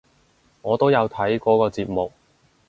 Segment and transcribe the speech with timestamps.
[0.63, 2.11] 我都有睇嗰個節目！